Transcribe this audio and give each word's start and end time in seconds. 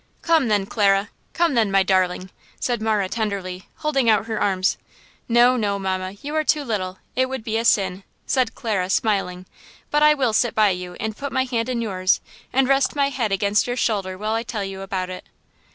"Come, 0.23 0.47
then 0.47 0.65
Clara! 0.65 1.09
Come, 1.33 1.53
then, 1.53 1.69
my 1.69 1.83
darling," 1.83 2.31
said 2.59 2.81
Marah, 2.81 3.07
tenderly, 3.07 3.69
holding 3.75 4.09
out 4.09 4.25
her 4.25 4.41
arms. 4.41 4.79
"No, 5.29 5.55
no, 5.57 5.77
mamma; 5.77 6.15
you 6.23 6.33
are 6.35 6.43
too 6.43 6.63
little; 6.63 6.97
it 7.15 7.29
would 7.29 7.43
be 7.43 7.55
a 7.55 7.63
sin!" 7.63 8.03
said 8.25 8.55
Clara, 8.55 8.89
smiling; 8.89 9.45
"but 9.91 10.01
I 10.01 10.15
will 10.15 10.33
sit 10.33 10.55
by 10.55 10.71
you 10.71 10.95
and 10.95 11.15
put 11.15 11.31
my 11.31 11.43
hand 11.43 11.69
in 11.69 11.83
yours 11.83 12.19
and 12.51 12.67
rest 12.67 12.95
my 12.95 13.09
head 13.09 13.31
against 13.31 13.67
your 13.67 13.77
shoulder 13.77 14.17
while 14.17 14.33
I 14.33 14.41
tell 14.41 14.63
you 14.63 14.79
all 14.79 14.83
about 14.85 15.11
it." 15.11 15.25